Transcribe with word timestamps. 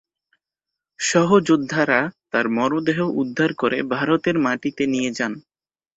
সহযোদ্ধারা 0.99 1.99
তার 2.31 2.45
মরদেহ 2.49 2.99
উদ্ধার 3.21 3.51
করে 3.53 3.77
ভারতের 3.93 4.35
মাটিতে 4.39 4.83
নিয়ে 4.87 5.11
যান। 5.11 5.33